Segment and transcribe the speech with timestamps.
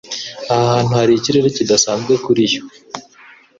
[0.53, 2.61] Aha hantu hari ikirere kidasanzwe kuri yo.